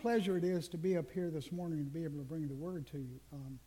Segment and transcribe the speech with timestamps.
[0.00, 2.54] pleasure it is to be up here this morning and be able to bring the
[2.54, 3.20] word to you.
[3.34, 3.58] Um,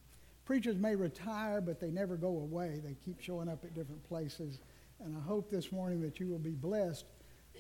[0.45, 2.81] preachers may retire, but they never go away.
[2.83, 4.59] They keep showing up at different places.
[5.03, 7.05] And I hope this morning that you will be blessed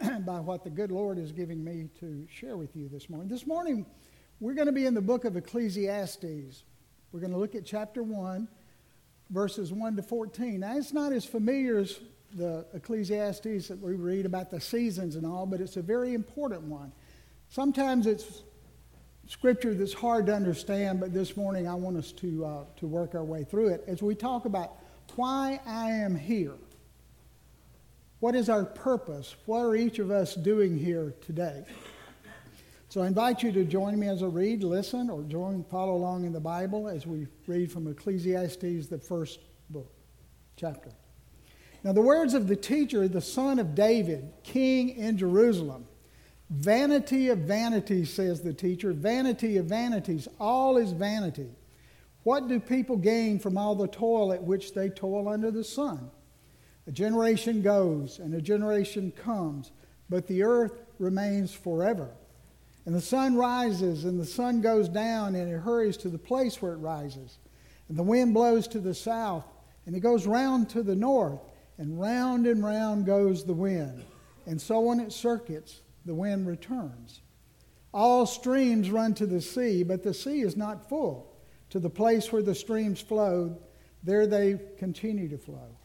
[0.25, 3.27] by what the good Lord is giving me to share with you this morning.
[3.27, 3.85] This morning,
[4.39, 6.63] we're going to be in the book of Ecclesiastes.
[7.11, 8.47] We're going to look at chapter 1,
[9.29, 10.61] verses 1 to 14.
[10.61, 11.99] Now, it's not as familiar as
[12.33, 16.63] the Ecclesiastes that we read about the seasons and all, but it's a very important
[16.63, 16.91] one.
[17.49, 18.41] Sometimes it's
[19.27, 23.15] scripture that's hard to understand, but this morning I want us to, uh, to work
[23.15, 24.77] our way through it as we talk about
[25.15, 26.55] why I am here.
[28.19, 29.35] What is our purpose?
[29.45, 31.65] What are each of us doing here today?
[32.89, 36.25] So I invite you to join me as I read, listen, or join, follow along
[36.25, 39.91] in the Bible as we read from Ecclesiastes, the first book,
[40.55, 40.91] chapter.
[41.83, 45.85] Now, the words of the teacher, the son of David, king in Jerusalem.
[46.53, 48.93] Vanity of vanities, says the teacher.
[48.93, 50.27] Vanity of vanities.
[50.39, 51.49] All is vanity.
[52.21, 56.11] What do people gain from all the toil at which they toil under the sun?
[56.85, 59.71] A generation goes and a generation comes,
[60.11, 62.11] but the earth remains forever.
[62.85, 66.61] And the sun rises and the sun goes down and it hurries to the place
[66.61, 67.39] where it rises.
[67.89, 69.45] And the wind blows to the south
[69.87, 71.41] and it goes round to the north,
[71.79, 74.03] and round and round goes the wind.
[74.45, 77.21] And so on its circuits the wind returns.
[77.93, 81.35] All streams run to the sea, but the sea is not full.
[81.69, 83.57] To the place where the streams flow,
[84.03, 85.77] there they continue to flow.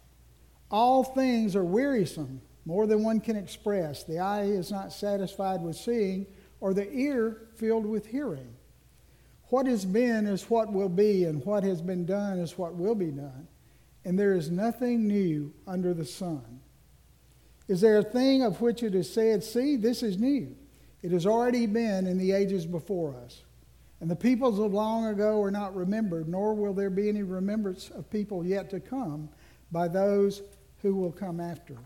[0.71, 4.05] All things are wearisome, more than one can express.
[4.05, 6.27] The eye is not satisfied with seeing,
[6.61, 8.55] or the ear filled with hearing.
[9.45, 12.95] What has been is what will be, and what has been done is what will
[12.95, 13.49] be done.
[14.05, 16.61] And there is nothing new under the sun.
[17.69, 20.57] Is there a thing of which it is said, See, this is new?
[21.03, 23.43] It has already been in the ages before us.
[24.01, 27.91] And the peoples of long ago are not remembered, nor will there be any remembrance
[27.91, 29.29] of people yet to come
[29.71, 30.43] by those
[30.83, 31.77] who will come after.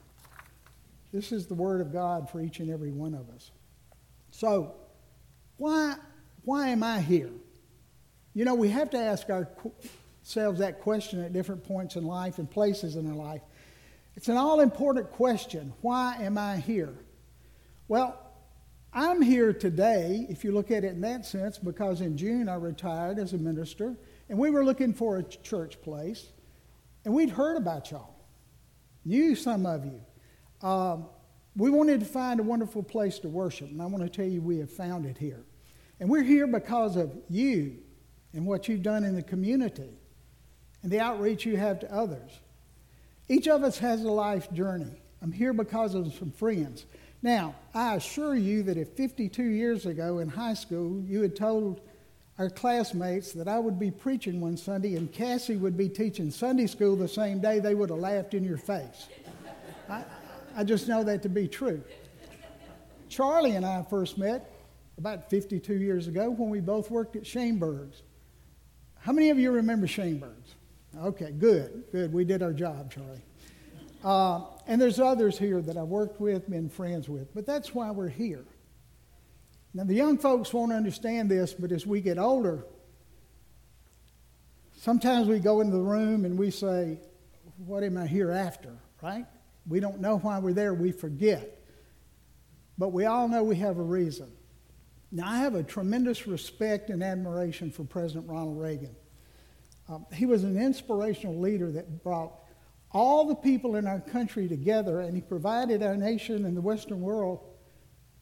[1.13, 3.51] This is the word of God for each and every one of us.
[4.31, 4.75] So,
[5.57, 5.97] why,
[6.45, 7.31] why am I here?
[8.35, 12.51] You know, we have to ask ourselves that question at different points in life and
[12.51, 13.43] places in our life.
[14.17, 15.73] It's an all important question.
[15.81, 16.95] Why am I here?
[17.89, 18.19] Well,
[18.93, 22.57] I'm here today, if you look at it in that sense, because in June I
[22.57, 23.97] retired as a minister,
[24.29, 26.29] and we were looking for a church place,
[27.05, 28.15] and we'd heard about y'all.
[29.05, 30.01] You, some of you.
[30.67, 31.07] Um,
[31.57, 34.43] we wanted to find a wonderful place to worship, and I want to tell you
[34.43, 35.45] we have found it here.
[35.99, 37.79] And we're here because of you
[38.33, 39.99] and what you've done in the community
[40.83, 42.41] and the outreach you have to others.
[43.29, 45.01] Each of us has a life journey.
[45.23, 46.85] I'm here because of some friends.
[47.23, 51.81] Now, I assure you that if 52 years ago in high school you had told
[52.39, 56.67] our classmates that I would be preaching one Sunday and Cassie would be teaching Sunday
[56.67, 59.07] school the same day, they would have laughed in your face.
[59.89, 60.05] I,
[60.57, 61.83] I just know that to be true.
[63.09, 64.51] Charlie and I first met
[64.99, 68.03] about 52 years ago when we both worked at Shaneberg's.
[68.99, 70.55] How many of you remember Shaneberg's?
[70.99, 72.13] Okay, good, good.
[72.13, 73.23] We did our job, Charlie.
[74.05, 77.91] Uh, and there's others here that I've worked with, been friends with, but that's why
[77.91, 78.45] we're here.
[79.75, 82.67] Now, the young folks won't understand this, but as we get older,
[84.77, 86.99] sometimes we go into the room and we say,
[87.65, 88.77] What am I here after?
[89.01, 89.25] Right?
[89.67, 91.59] We don't know why we're there, we forget.
[92.77, 94.31] But we all know we have a reason.
[95.11, 98.95] Now, I have a tremendous respect and admiration for President Ronald Reagan.
[99.89, 102.33] Um, he was an inspirational leader that brought
[102.93, 107.01] all the people in our country together, and he provided our nation and the Western
[107.01, 107.41] world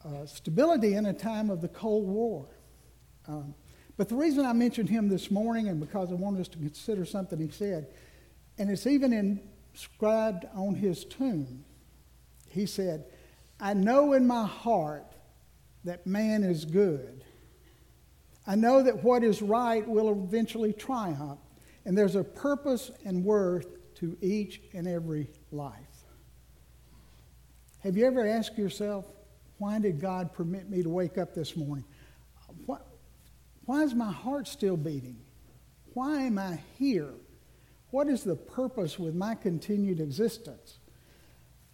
[0.04, 2.46] uh, stability in a time of the Cold War.
[3.26, 3.54] Um,
[3.96, 7.04] but the reason I mentioned him this morning, and because I wanted us to consider
[7.04, 7.88] something he said,
[8.56, 9.12] and it's even
[9.74, 11.64] inscribed on his tomb,
[12.48, 13.04] he said,
[13.60, 15.12] I know in my heart
[15.84, 17.24] that man is good.
[18.46, 21.38] I know that what is right will eventually triumph
[21.84, 23.66] and there's a purpose and worth
[23.96, 25.74] to each and every life.
[27.80, 29.06] Have you ever asked yourself,
[29.58, 31.84] why did God permit me to wake up this morning?
[32.66, 32.86] What,
[33.64, 35.18] why is my heart still beating?
[35.94, 37.12] Why am I here?
[37.90, 40.78] What is the purpose with my continued existence?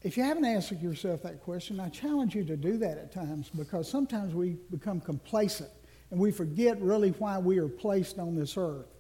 [0.03, 3.51] If you haven't answered yourself that question, I challenge you to do that at times
[3.55, 5.71] because sometimes we become complacent
[6.11, 8.96] and we forget really why we are placed on this earth.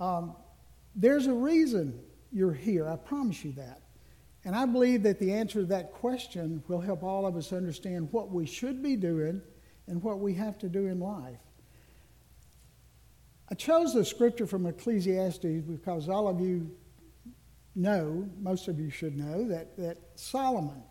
[0.00, 0.34] Um,
[0.94, 2.00] there's a reason
[2.32, 2.88] you're here.
[2.88, 3.82] I promise you that.
[4.44, 8.08] And I believe that the answer to that question will help all of us understand
[8.12, 9.42] what we should be doing
[9.86, 11.38] and what we have to do in life.
[13.50, 16.70] I chose the scripture from Ecclesiastes because all of you
[17.74, 20.82] know, most of you should know, that, that Solomon,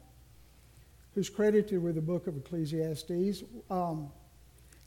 [1.13, 4.11] who's credited with the book of Ecclesiastes, um,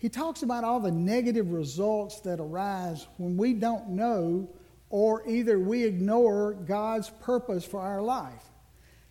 [0.00, 4.48] he talks about all the negative results that arise when we don't know
[4.88, 8.42] or either we ignore God's purpose for our life.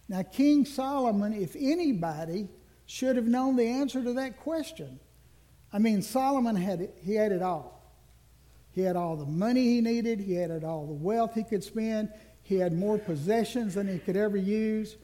[0.08, 2.50] Now, King Solomon, if anybody,
[2.88, 5.00] should have known the answer to that question.
[5.72, 7.94] I mean, Solomon had it, he had it all.
[8.72, 12.12] He had all the money he needed, he had all the wealth he could spend,
[12.42, 14.98] he had more possessions than he could ever use.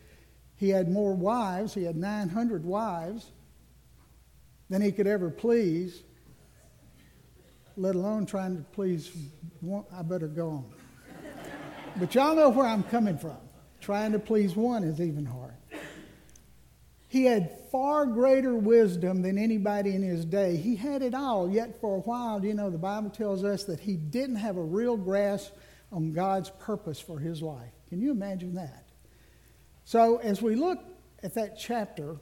[0.55, 3.33] He had more wives, he had 900 wives
[4.69, 6.03] than he could ever please,
[7.77, 9.11] let alone trying to please
[9.61, 9.85] one.
[9.93, 10.65] I better go on.
[11.97, 13.37] but y'all know where I'm coming from.
[13.81, 15.53] Trying to please one is even hard.
[17.07, 20.57] He had far greater wisdom than anybody in his day.
[20.57, 23.79] He had it all, yet for a while, you know, the Bible tells us that
[23.79, 25.53] he didn't have a real grasp
[25.91, 27.71] on God's purpose for his life.
[27.89, 28.89] Can you imagine that?
[29.85, 30.79] So, as we look
[31.23, 32.17] at that chapter,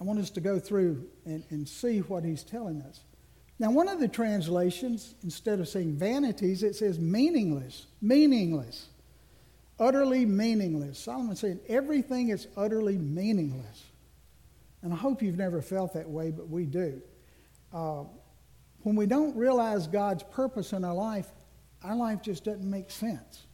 [0.00, 3.00] I want us to go through and, and see what he's telling us.
[3.58, 7.86] Now, one of the translations, instead of saying vanities, it says meaningless.
[8.00, 8.86] Meaningless.
[9.78, 10.98] Utterly meaningless.
[10.98, 13.84] Solomon saying everything is utterly meaningless.
[14.82, 17.02] And I hope you've never felt that way, but we do.
[17.70, 18.04] Uh,
[18.82, 21.26] when we don't realize God's purpose in our life,
[21.84, 23.46] our life just doesn't make sense.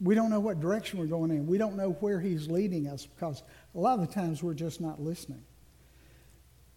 [0.00, 1.46] We don't know what direction we're going in.
[1.46, 3.42] We don't know where He's leading us because
[3.74, 5.42] a lot of the times we're just not listening.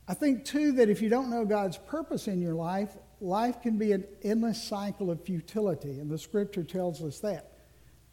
[0.08, 3.78] I think, too, that if you don't know God's purpose in your life, life can
[3.78, 7.52] be an endless cycle of futility, and the scripture tells us that.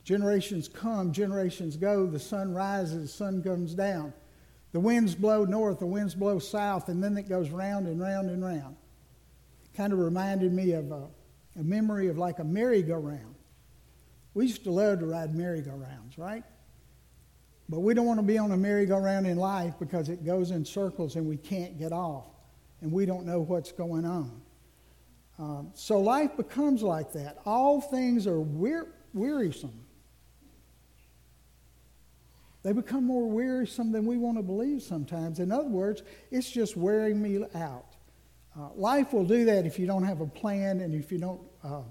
[0.04, 4.12] Generations come, generations go, the sun rises, the sun comes down.
[4.72, 8.30] The winds blow north, the winds blow south, and then it goes round and round
[8.30, 8.76] and round.
[9.76, 11.08] Kind of reminded me of a,
[11.58, 13.34] a memory of like a merry-go-round.
[14.34, 16.44] We used to love to ride merry-go-rounds, right?
[17.68, 20.64] But we don't want to be on a merry-go-round in life because it goes in
[20.64, 22.26] circles and we can't get off
[22.80, 24.40] and we don't know what's going on.
[25.38, 27.38] Um, so life becomes like that.
[27.46, 29.86] All things are wear- wearisome.
[32.62, 35.38] They become more wearisome than we want to believe sometimes.
[35.38, 37.86] In other words, it's just wearing me out.
[38.58, 41.40] Uh, life will do that if you don't have a plan and if you don't
[41.64, 41.82] uh,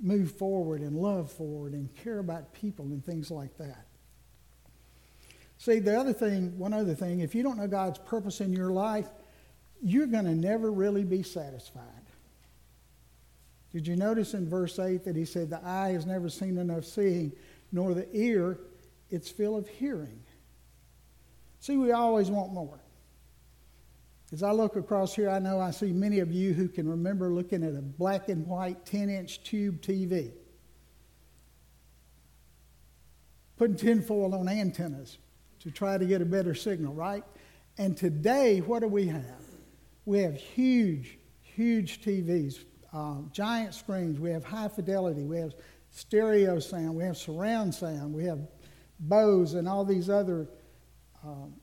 [0.00, 3.86] move forward and love forward and care about people and things like that.
[5.58, 8.70] See, the other thing, one other thing, if you don't know God's purpose in your
[8.70, 9.08] life,
[9.82, 11.84] you're going to never really be satisfied.
[13.72, 16.84] Did you notice in verse 8 that he said, The eye has never seen enough
[16.84, 17.32] seeing,
[17.72, 18.58] nor the ear
[19.10, 20.20] its fill of hearing?
[21.60, 22.80] See, we always want more.
[24.32, 27.32] As I look across here, I know I see many of you who can remember
[27.32, 30.32] looking at a black and white 10 inch tube TV,
[33.56, 35.18] putting tinfoil on antennas,
[35.60, 37.24] to try to get a better signal, right?
[37.76, 39.44] And today, what do we have?
[40.04, 44.18] We have huge, huge TVs, um, giant screens.
[44.18, 45.24] We have high fidelity.
[45.24, 45.54] We have
[45.90, 46.94] stereo sound.
[46.94, 48.14] We have surround sound.
[48.14, 48.40] We have
[49.00, 50.48] Bose and all these other
[51.24, 51.54] um,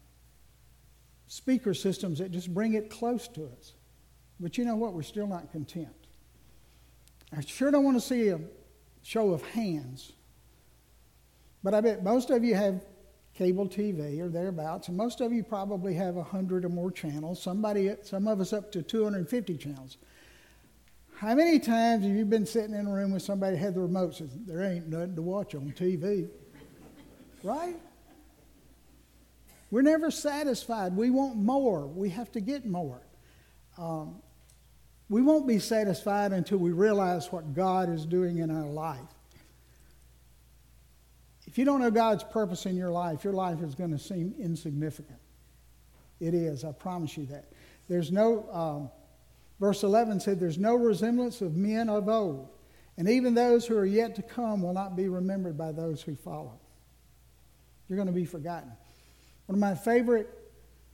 [1.28, 3.74] speaker systems that just bring it close to us.
[4.40, 4.94] But you know what?
[4.94, 5.94] We're still not content.
[7.36, 8.40] I sure don't want to see a
[9.04, 10.14] show of hands.
[11.64, 12.81] But I bet most of you have
[13.34, 17.94] cable TV or thereabouts, and most of you probably have 100 or more channels, somebody,
[18.04, 19.98] some of us up to 250 channels.
[21.16, 24.16] How many times have you been sitting in a room with somebody had the remote
[24.16, 26.30] says, there ain't nothing to watch on TV?
[27.44, 27.76] right?
[29.69, 30.95] We're never satisfied.
[30.95, 31.86] We want more.
[31.88, 33.02] We have to get more.
[33.78, 34.21] Um,
[35.09, 39.00] we won't be satisfied until we realize what God is doing in our life.
[41.45, 44.36] If you don't know God's purpose in your life, your life is going to seem
[44.38, 45.19] insignificant.
[46.19, 47.45] It is, I promise you that.
[47.88, 48.90] There's no, um,
[49.59, 52.50] verse 11 said, There's no resemblance of men of old,
[52.97, 56.16] and even those who are yet to come will not be remembered by those who
[56.16, 56.59] follow.
[57.88, 58.71] You're going to be forgotten.
[59.47, 60.30] One of my favorite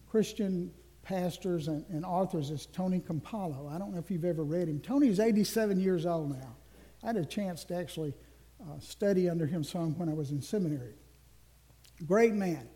[0.10, 3.74] Christian pastors and, and authors is Tony Campolo.
[3.74, 4.79] I don't know if you've ever read him.
[4.79, 6.55] Tony is 87 years old now.
[7.03, 8.13] I had a chance to actually
[8.62, 10.93] uh, study under him some when I was in seminary.
[12.05, 12.69] Great man.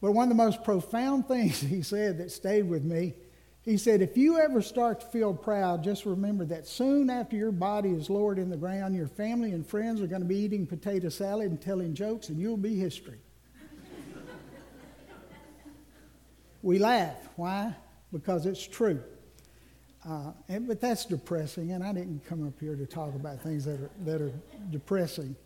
[0.00, 3.14] But one of the most profound things he said that stayed with me,
[3.60, 7.52] he said, if you ever start to feel proud, just remember that soon after your
[7.52, 10.66] body is lowered in the ground, your family and friends are going to be eating
[10.66, 13.20] potato salad and telling jokes, and you'll be history.
[16.62, 17.16] We laugh.
[17.36, 17.74] Why?
[18.12, 19.02] Because it's true.
[20.08, 23.64] Uh, and, but that's depressing, and I didn't come up here to talk about things
[23.66, 24.32] that are, that are
[24.70, 25.36] depressing.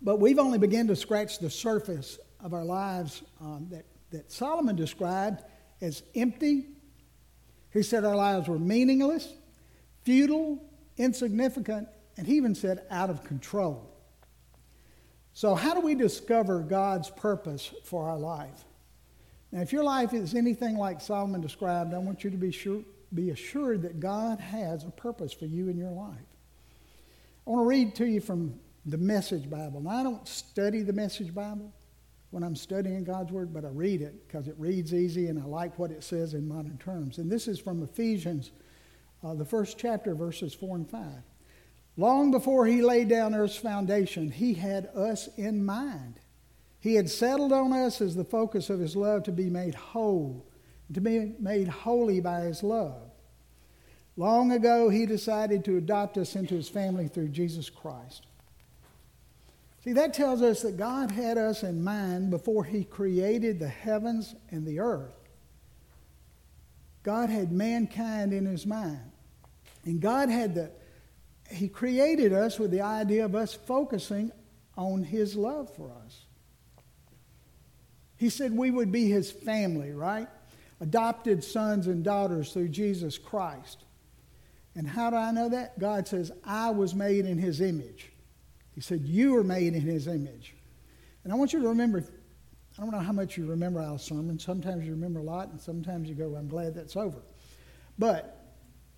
[0.00, 4.76] But we've only begun to scratch the surface of our lives um, that, that Solomon
[4.76, 5.42] described
[5.82, 6.66] as empty.
[7.72, 9.34] He said our lives were meaningless,
[10.04, 10.64] futile,
[10.96, 13.97] insignificant, and he even said out of control.
[15.38, 18.64] So, how do we discover God's purpose for our life?
[19.52, 22.82] Now, if your life is anything like Solomon described, I want you to be, sure,
[23.14, 26.26] be assured that God has a purpose for you in your life.
[27.46, 29.80] I want to read to you from the Message Bible.
[29.80, 31.72] Now, I don't study the Message Bible
[32.32, 35.44] when I'm studying God's Word, but I read it because it reads easy and I
[35.44, 37.18] like what it says in modern terms.
[37.18, 38.50] And this is from Ephesians,
[39.22, 41.00] uh, the first chapter, verses 4 and 5.
[41.98, 46.14] Long before he laid down earth's foundation, he had us in mind
[46.80, 50.46] he had settled on us as the focus of his love to be made whole,
[50.92, 53.10] to be made holy by his love.
[54.16, 58.26] Long ago, he decided to adopt us into his family through Jesus Christ.
[59.84, 64.34] See, that tells us that God had us in mind before he created the heavens
[64.50, 65.14] and the earth.
[67.02, 69.12] God had mankind in his mind.
[69.84, 70.70] And God had the,
[71.50, 74.32] he created us with the idea of us focusing
[74.76, 76.24] on his love for us.
[78.16, 80.28] He said we would be his family, right?
[80.80, 83.84] Adopted sons and daughters through Jesus Christ.
[84.74, 85.78] And how do I know that?
[85.78, 88.12] God says, I was made in his image.
[88.74, 90.54] He said, You were made in his image.
[91.24, 92.04] And I want you to remember,
[92.78, 94.38] I don't know how much you remember our sermon.
[94.38, 97.22] Sometimes you remember a lot, and sometimes you go, I'm glad that's over.
[97.98, 98.37] But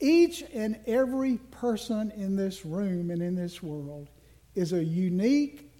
[0.00, 4.08] each and every person in this room and in this world
[4.54, 5.70] is a unique,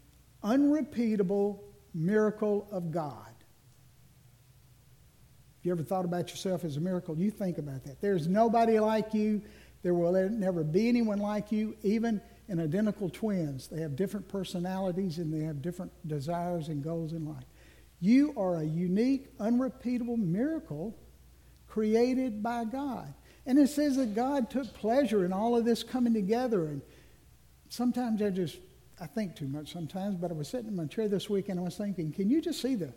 [0.42, 3.26] unrepeatable miracle of God.
[5.58, 8.00] If you ever thought about yourself as a miracle, you think about that.
[8.00, 9.42] There's nobody like you.
[9.82, 13.68] There will never be anyone like you, even in identical twins.
[13.68, 17.44] They have different personalities and they have different desires and goals in life.
[18.00, 20.96] You are a unique, unrepeatable miracle
[21.66, 23.12] created by God.
[23.46, 26.66] And it says that God took pleasure in all of this coming together.
[26.66, 26.82] And
[27.68, 28.58] sometimes I just,
[29.00, 31.58] I think too much sometimes, but I was sitting in my chair this week and
[31.58, 32.92] I was thinking, can you just see the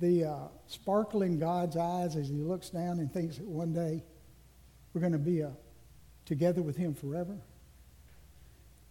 [0.00, 4.04] the uh, sparkle in God's eyes as he looks down and thinks that one day
[4.92, 5.50] we're going to be uh,
[6.24, 7.36] together with him forever.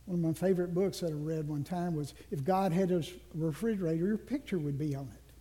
[0.06, 3.03] One of my favorite books that I read one time was If God Had a
[3.34, 5.34] Refrigerator, Your Picture Would Be on It.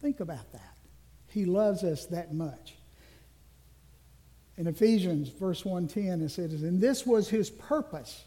[0.00, 0.76] Think about that.
[1.28, 2.74] He loves us that much.
[4.60, 8.24] In Ephesians, verse 110, it says, And this was his purpose,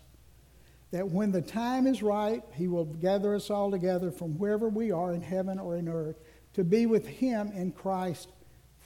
[0.89, 4.91] that when the time is ripe, he will gather us all together from wherever we
[4.91, 6.15] are in heaven or in earth
[6.55, 8.29] to be with him in Christ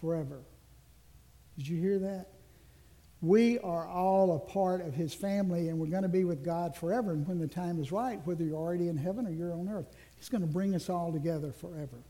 [0.02, 0.42] forever.
[1.58, 2.28] Did you hear that?
[3.22, 6.76] We are all a part of his family, and we're going to be with God
[6.76, 7.14] forever.
[7.14, 9.88] And when the time is right, whether you're already in heaven or you're on earth,
[10.18, 12.04] he's going to bring us all together forever.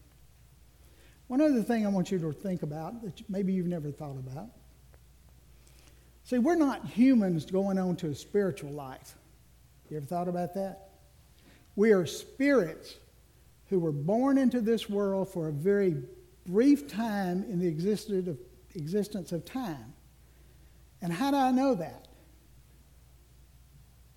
[1.28, 4.50] One other thing I want you to think about that maybe you've never thought about.
[6.28, 9.16] See, we're not humans going on to a spiritual life.
[9.90, 10.90] You ever thought about that?
[11.78, 12.96] We are spirits
[13.68, 15.96] who were born into this world for a very
[16.46, 19.94] brief time in the existence of time.
[21.02, 22.10] And how do I know that?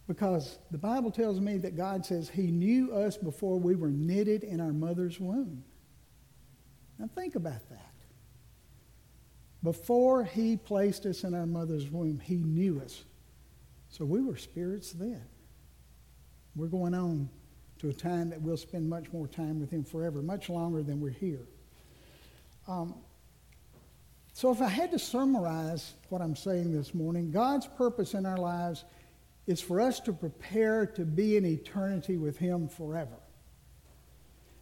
[0.08, 4.42] Because the Bible tells me that God says He knew us before we were knitted
[4.42, 5.62] in our mother's womb.
[6.98, 7.94] Now think about that.
[9.62, 13.04] Before He placed us in our mother's womb, He knew us.
[13.88, 15.22] So we were spirits then.
[16.56, 17.28] We're going on
[17.78, 21.00] to a time that we'll spend much more time with Him forever, much longer than
[21.00, 21.46] we're here.
[22.68, 22.94] Um,
[24.32, 28.36] so, if I had to summarize what I'm saying this morning, God's purpose in our
[28.36, 28.84] lives
[29.46, 33.18] is for us to prepare to be in eternity with Him forever.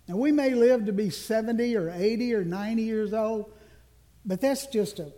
[0.09, 3.52] Now, we may live to be 70 or 80 or 90 years old,
[4.28, 5.11] but that's just a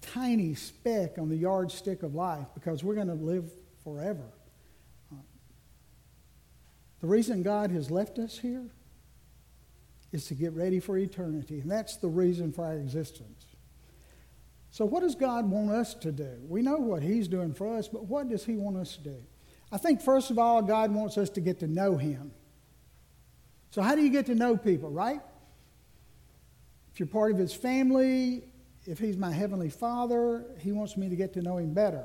[0.00, 3.50] tiny speck on the yardstick of life because we're going to live
[3.82, 4.32] forever.
[5.12, 5.16] Uh,
[7.00, 8.70] the reason God has left us here
[10.12, 13.46] is to get ready for eternity, and that's the reason for our existence.
[14.70, 16.30] So, what does God want us to do?
[16.48, 19.16] We know what He's doing for us, but what does He want us to do?
[19.72, 22.30] I think, first of all, God wants us to get to know Him.
[23.70, 25.20] So, how do you get to know people, right?
[26.92, 28.44] If you're part of His family,
[28.86, 32.04] if He's my Heavenly Father, He wants me to get to know Him better.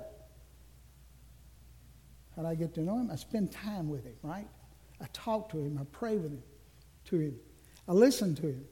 [2.36, 3.10] How do I get to know Him?
[3.12, 4.48] I spend time with Him, right?
[5.02, 5.78] I talk to him.
[5.80, 6.44] I pray with him,
[7.06, 7.40] to him.
[7.88, 8.66] I listen to him.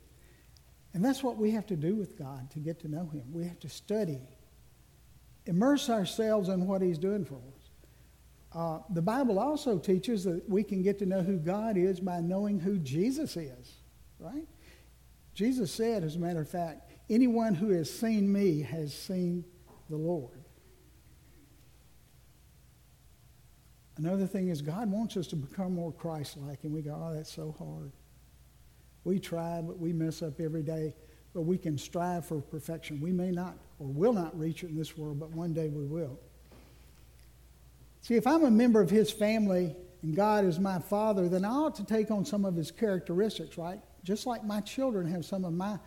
[0.94, 3.24] And that's what we have to do with God to get to know him.
[3.32, 4.22] We have to study,
[5.46, 7.70] immerse ourselves in what he's doing for us.
[8.54, 12.22] Uh, the Bible also teaches that we can get to know who God is by
[12.22, 13.74] knowing who Jesus is,
[14.18, 14.48] right?
[15.34, 19.46] Jesus said, as a matter of fact, anyone who has seen me has seen
[19.90, 20.46] the Lord.
[23.98, 27.14] Another thing is, God wants us to become more Christ like, and we go, oh,
[27.14, 27.92] that's so hard.
[29.06, 30.94] We try, but we mess up every day.
[31.34, 33.00] But we can strive for perfection.
[33.00, 35.86] We may not or will not reach it in this world, but one day we
[35.86, 36.20] will.
[38.02, 41.50] See, if I'm a member of His family and God is my Father, then I
[41.50, 43.80] ought to take on some of His characteristics, right?
[44.04, 45.78] Just like my children have some of my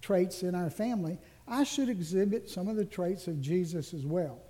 [0.00, 4.40] traits in our family, I should exhibit some of the traits of Jesus as well.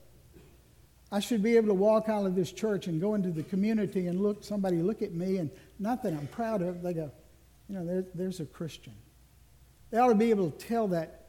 [1.10, 4.08] I should be able to walk out of this church and go into the community
[4.08, 7.10] and look somebody look at me and not that I'm proud of, they go,
[7.68, 8.92] you know, there, there's a Christian.
[9.90, 11.28] They ought to be able to tell that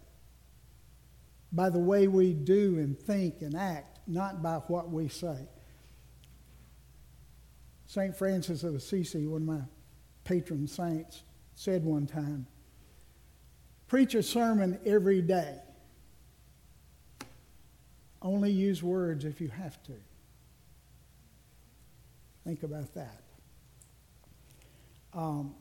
[1.52, 5.48] by the way we do and think and act, not by what we say.
[7.88, 8.16] St.
[8.16, 9.62] Francis of Assisi, one of my
[10.24, 11.24] patron saints,
[11.56, 12.46] said one time
[13.90, 15.56] preach a sermon every day.
[18.22, 19.94] Only use words if you have to.
[22.46, 23.24] Think about that.
[25.14, 25.56] Um,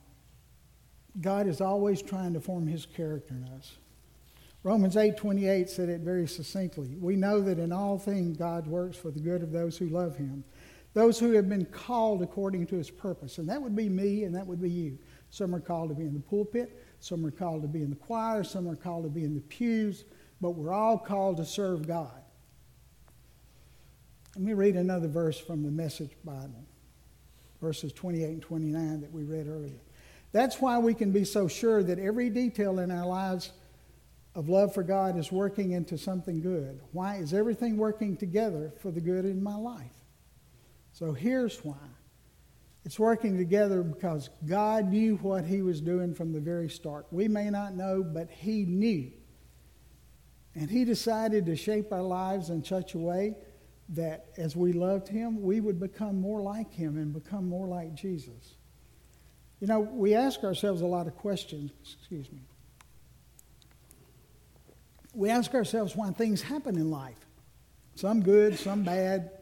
[1.20, 3.76] God is always trying to form his character in us.
[4.62, 6.96] Romans 8:28 said it very succinctly.
[7.00, 10.16] We know that in all things God works for the good of those who love
[10.16, 10.44] him,
[10.94, 13.38] those who have been called according to his purpose.
[13.38, 14.98] And that would be me and that would be you.
[15.30, 17.96] Some are called to be in the pulpit, some are called to be in the
[17.96, 20.04] choir, some are called to be in the pews,
[20.40, 22.22] but we're all called to serve God.
[24.34, 26.64] Let me read another verse from the Message Bible,
[27.60, 29.80] verses 28 and 29 that we read earlier.
[30.32, 33.52] That's why we can be so sure that every detail in our lives
[34.34, 36.80] of love for God is working into something good.
[36.92, 40.04] Why is everything working together for the good in my life?
[40.92, 41.76] So here's why.
[42.88, 47.06] It's working together because God knew what He was doing from the very start.
[47.10, 49.12] We may not know, but He knew.
[50.54, 53.34] And He decided to shape our lives in such a way
[53.90, 57.94] that as we loved Him, we would become more like Him and become more like
[57.94, 58.54] Jesus.
[59.60, 61.72] You know, we ask ourselves a lot of questions.
[61.82, 62.40] Excuse me.
[65.12, 67.20] We ask ourselves why things happen in life.
[67.96, 69.37] Some good, some bad.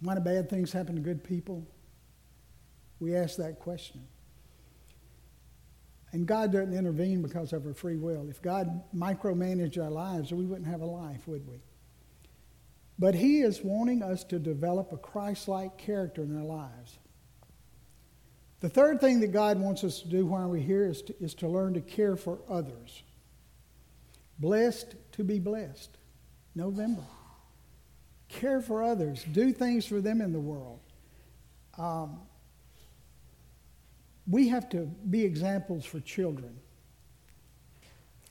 [0.00, 1.66] Why do bad things happen to good people?
[3.00, 4.06] We ask that question.
[6.12, 8.28] And God doesn't intervene because of our free will.
[8.30, 11.60] If God micromanaged our lives, we wouldn't have a life, would we?
[12.98, 16.98] But He is wanting us to develop a Christ like character in our lives.
[18.60, 21.34] The third thing that God wants us to do while we're here is to, is
[21.34, 23.02] to learn to care for others.
[24.38, 25.96] Blessed to be blessed.
[26.54, 27.04] November.
[28.28, 29.24] Care for others.
[29.32, 30.80] Do things for them in the world.
[31.76, 32.20] Um,
[34.26, 36.58] we have to be examples for children,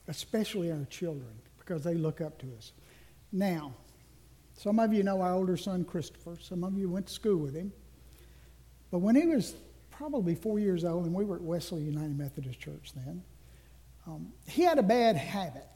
[0.08, 2.74] especially our children, because they look up to us.
[3.32, 3.74] Now,
[4.54, 6.38] some of you know our older son, Christopher.
[6.40, 7.72] Some of you went to school with him.
[8.92, 9.56] But when he was
[9.98, 13.24] probably four years old, and we were at Wesley United Methodist Church then.
[14.06, 15.68] Um, he had a bad habit.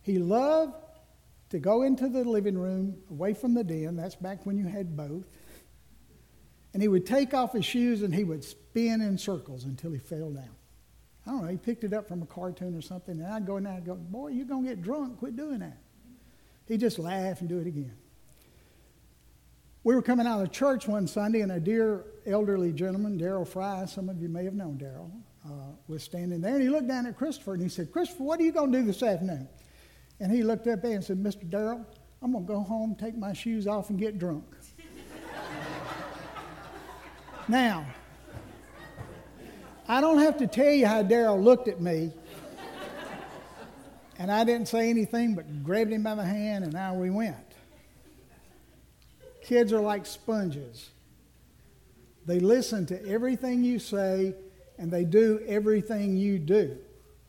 [0.00, 0.74] He loved
[1.50, 3.96] to go into the living room away from the den.
[3.96, 5.26] That's back when you had both.
[6.72, 9.98] And he would take off his shoes and he would spin in circles until he
[9.98, 10.50] fell down.
[11.26, 13.56] I don't know, he picked it up from a cartoon or something, and I'd go
[13.56, 15.18] in there and go, Boy, you're going to get drunk.
[15.18, 15.78] Quit doing that.
[16.66, 17.96] He'd just laugh and do it again.
[19.82, 23.86] We were coming out of church one Sunday, and a dear elderly gentleman, Daryl Fry,
[23.86, 25.10] some of you may have known Daryl,
[25.44, 28.40] uh, was standing there, and he looked down at Christopher and he said, Christopher, what
[28.40, 29.48] are you going to do this afternoon?
[30.20, 31.48] And he looked up at me and said, Mr.
[31.48, 31.84] Daryl,
[32.22, 34.44] I'm going to go home, take my shoes off, and get drunk.
[37.48, 37.86] now,
[39.86, 42.12] I don't have to tell you how Daryl looked at me.
[44.18, 47.36] And I didn't say anything but grabbed him by the hand, and out we went.
[49.42, 50.90] Kids are like sponges.
[52.24, 54.34] They listen to everything you say
[54.78, 56.76] and they do everything you do.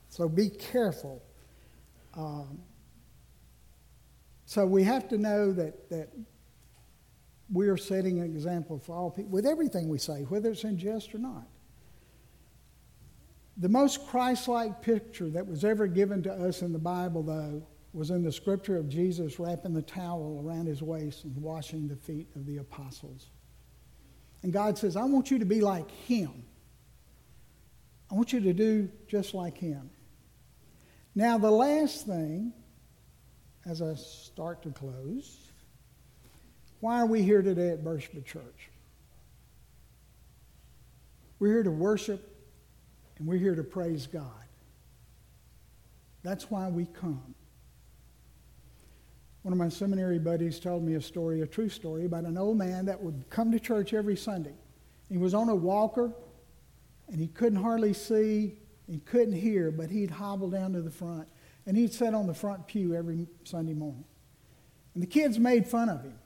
[0.10, 1.22] So be careful.
[2.14, 2.60] Um,
[4.48, 6.08] so we have to know that, that
[7.52, 10.78] we are setting an example for all people with everything we say, whether it's in
[10.78, 11.46] jest or not.
[13.58, 17.62] The most Christ like picture that was ever given to us in the Bible, though,
[17.92, 21.98] was in the scripture of Jesus wrapping the towel around his waist and washing the
[21.98, 23.28] feet of the apostles.
[24.44, 26.46] And God says, I want you to be like him.
[28.10, 29.90] I want you to do just like him.
[31.16, 32.54] Now, the last thing,
[33.68, 35.52] as I start to close,
[36.80, 38.70] why are we here today at Birchwood Church?
[41.40, 42.34] We're here to worship
[43.18, 44.24] and we're here to praise God.
[46.24, 47.36] That's why we come.
[49.42, 52.58] One of my seminary buddies told me a story, a true story, about an old
[52.58, 54.56] man that would come to church every Sunday.
[55.10, 56.14] He was on a walker
[57.10, 61.28] and he couldn't hardly see, he couldn't hear, but he'd hobble down to the front
[61.68, 64.06] and he'd sit on the front pew every Sunday morning.
[64.96, 66.18] And the kids made fun of him.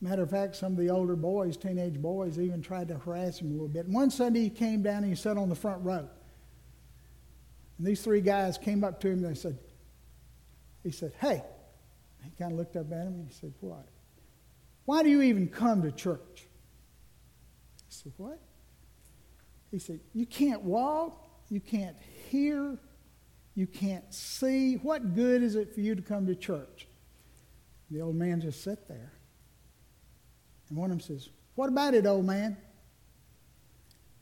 [0.00, 3.48] Matter of fact, some of the older boys, teenage boys, even tried to harass him
[3.48, 3.86] a little bit.
[3.86, 6.08] And one Sunday he came down and he sat on the front row.
[7.78, 9.58] And these three guys came up to him and they said,
[10.84, 11.42] he said, hey.
[12.22, 13.88] He kind of looked up at him and he said, what?
[14.84, 16.46] Why do you even come to church?
[17.88, 18.38] He said, what?
[19.70, 21.96] He said, you can't walk, you can't
[22.28, 22.78] hear,
[23.54, 24.74] you can't see.
[24.74, 26.86] What good is it for you to come to church?
[27.90, 29.12] The old man just sat there.
[30.68, 32.56] And one of them says, What about it, old man?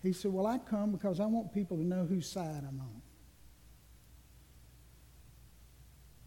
[0.03, 3.03] He said, Well, I come because I want people to know whose side I'm on.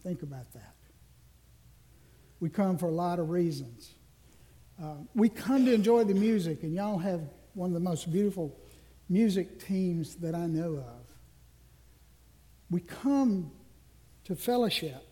[0.02, 0.74] Think about that.
[2.40, 3.94] We come for a lot of reasons.
[4.82, 7.20] Uh, we come to enjoy the music, and y'all have
[7.54, 8.58] one of the most beautiful
[9.08, 11.01] music teams that I know of.
[12.72, 13.52] We come
[14.24, 15.06] to fellowship,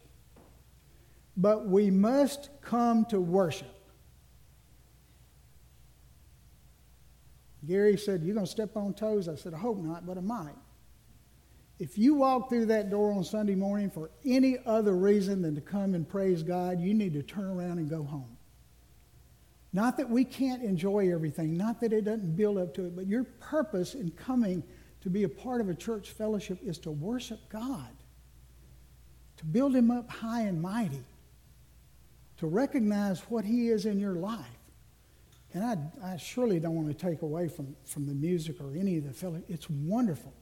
[1.37, 3.77] but we must come to worship.
[7.66, 9.29] Gary said, You're going to step on toes?
[9.29, 10.57] I said, I hope not, but I might.
[11.79, 15.61] If you walk through that door on Sunday morning for any other reason than to
[15.61, 18.38] come and praise God, you need to turn around and go home.
[19.75, 23.07] Not that we can't enjoy everything, not that it doesn't build up to it, but
[23.07, 24.62] your purpose in coming
[25.03, 27.91] to be a part of a church fellowship is to worship God,
[29.39, 31.05] to build Him up high and mighty,
[32.39, 34.47] to recognize what He is in your life.
[35.53, 38.99] And I, I surely don't want to take away from, from the music or any
[38.99, 39.47] of the fellowship.
[39.49, 40.33] It's wonderful.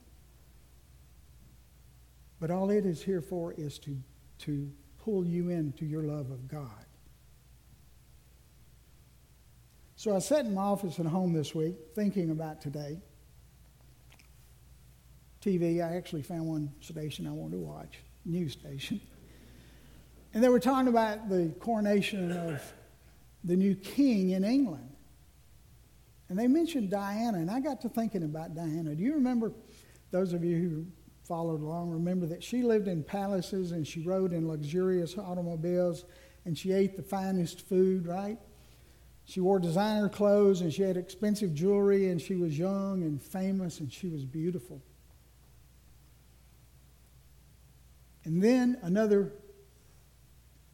[2.41, 3.97] But all it is here for is to,
[4.41, 6.85] to pull you into your love of God.
[9.97, 13.01] So I sat in my office at home this week thinking about today.
[15.43, 19.01] TV, I actually found one station I wanted to watch, news station.
[20.35, 22.63] And they were talking about the coronation of
[23.45, 24.91] the new king in England.
[26.29, 28.95] And they mentioned Diana, and I got to thinking about Diana.
[28.95, 29.53] Do you remember,
[30.11, 30.87] those of you who
[31.27, 36.05] followed along, remember that she lived in palaces and she rode in luxurious automobiles
[36.45, 38.39] and she ate the finest food, right?
[39.25, 43.81] She wore designer clothes and she had expensive jewelry and she was young and famous
[43.81, 44.83] and she was beautiful.
[48.29, 49.33] And then another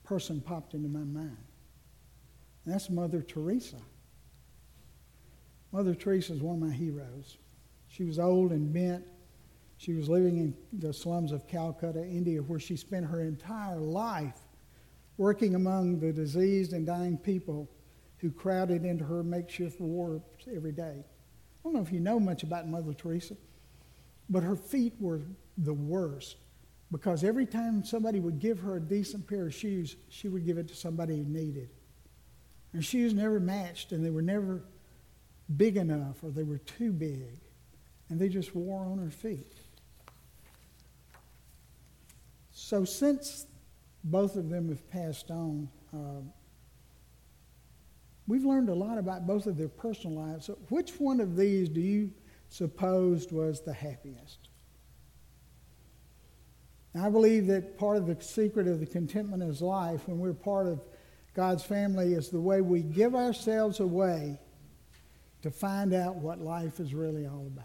[0.02, 1.38] person popped into my mind.
[2.64, 3.76] And that's Mother Teresa.
[5.70, 7.38] Mother Teresa is one of my heroes.
[7.86, 9.04] She was old and bent.
[9.76, 14.40] She was living in the slums of Calcutta, India, where she spent her entire life
[15.16, 17.70] working among the diseased and dying people
[18.16, 21.04] who crowded into her makeshift wards every day.
[21.04, 23.36] I don't know if you know much about Mother Teresa,
[24.28, 25.20] but her feet were
[25.56, 26.38] the worst
[26.90, 30.58] because every time somebody would give her a decent pair of shoes, she would give
[30.58, 31.70] it to somebody who needed.
[32.72, 34.62] Her shoes never matched, and they were never
[35.56, 37.40] big enough or they were too big,
[38.08, 39.52] and they just wore on her feet.
[42.52, 43.46] So, since
[44.04, 46.22] both of them have passed on, uh,
[48.26, 50.46] we've learned a lot about both of their personal lives.
[50.46, 52.12] So which one of these do you
[52.48, 54.48] suppose was the happiest?
[56.96, 60.66] I believe that part of the secret of the contentment of life when we're part
[60.66, 60.80] of
[61.34, 64.38] God's family is the way we give ourselves away
[65.42, 67.64] to find out what life is really all about.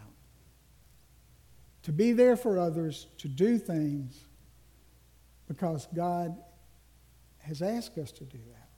[1.84, 4.26] To be there for others, to do things
[5.48, 6.36] because God
[7.40, 8.70] has asked us to do that.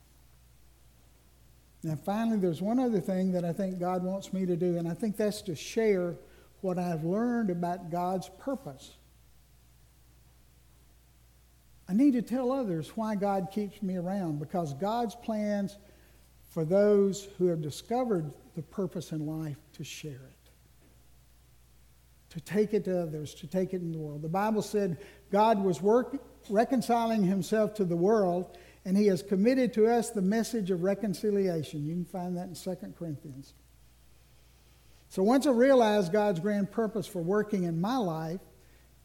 [1.84, 4.88] Now, finally, there's one other thing that I think God wants me to do, and
[4.88, 6.16] I think that's to share
[6.62, 8.92] what I've learned about God's purpose.
[11.92, 15.76] I need to tell others why God keeps me around because God's plans
[16.50, 20.50] for those who have discovered the purpose in life to share it,
[22.30, 24.22] to take it to others, to take it in the world.
[24.22, 25.00] The Bible said
[25.34, 30.22] God was work, reconciling himself to the world, and he has committed to us the
[30.22, 31.86] message of reconciliation.
[31.86, 33.54] You can find that in 2 Corinthians.
[35.10, 38.40] So once I realized God's grand purpose for working in my life,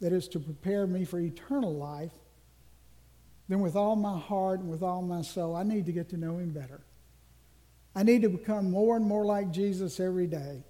[0.01, 2.13] that is to prepare me for eternal life,
[3.49, 6.17] then with all my heart and with all my soul, I need to get to
[6.17, 6.81] know Him better.
[7.95, 10.65] I need to become more and more like Jesus every day.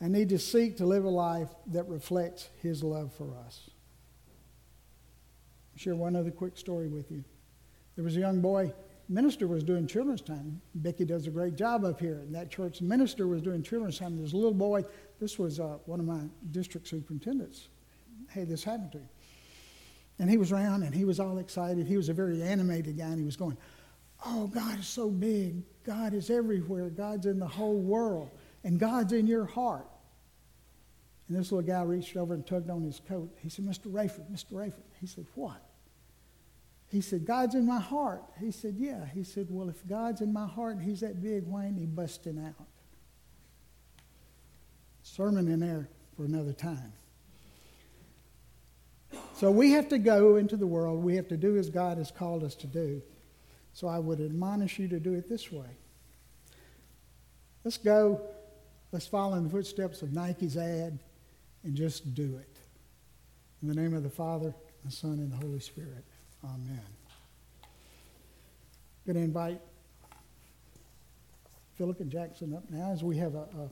[0.00, 3.70] I need to seek to live a life that reflects His love for us.
[5.72, 7.24] I'll share one other quick story with you.
[7.96, 8.72] There was a young boy,
[9.08, 10.60] minister was doing children's time.
[10.74, 12.20] Becky does a great job up here.
[12.20, 14.16] And that church minister was doing children's time.
[14.16, 14.84] There's a little boy,
[15.20, 17.68] this was uh, one of my district superintendents.
[18.30, 19.08] Hey, this happened to him.
[20.18, 21.86] And he was around and he was all excited.
[21.86, 23.56] He was a very animated guy and he was going,
[24.24, 25.62] Oh, God is so big.
[25.84, 26.90] God is everywhere.
[26.90, 28.30] God's in the whole world.
[28.62, 29.88] And God's in your heart.
[31.28, 33.36] And this little guy reached over and tugged on his coat.
[33.42, 33.90] He said, Mr.
[33.90, 34.52] Rayford, Mr.
[34.52, 34.84] Rayford.
[35.00, 35.60] He said, What?
[36.88, 38.22] He said, God's in my heart.
[38.38, 39.06] He said, Yeah.
[39.06, 41.86] He said, Well, if God's in my heart and he's that big, why ain't he
[41.86, 42.66] busting out?
[45.02, 46.92] Sermon in there for another time.
[49.34, 51.02] So we have to go into the world.
[51.02, 53.02] We have to do as God has called us to do.
[53.72, 55.66] So I would admonish you to do it this way.
[57.64, 58.20] Let's go.
[58.92, 60.98] Let's follow in the footsteps of Nike's ad
[61.64, 62.56] and just do it.
[63.62, 66.04] In the name of the Father, the Son, and the Holy Spirit.
[66.44, 66.80] Amen.
[67.62, 67.68] I'm
[69.06, 69.60] going to invite
[71.76, 73.70] Philip and Jackson up now as we have a, a